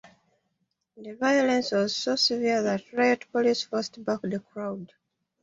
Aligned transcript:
The 0.97 1.11
violence 1.13 1.73
was 1.73 1.95
so 1.95 2.15
severe 2.15 2.63
that 2.63 2.91
riot 2.91 3.25
police 3.31 3.61
forced 3.61 4.03
back 4.03 4.21
the 4.23 4.39
crowd. 4.39 4.91